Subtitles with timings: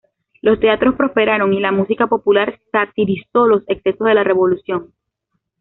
[0.41, 4.95] Los teatros prosperaron y la música popular satirizó los excesos de la revolución.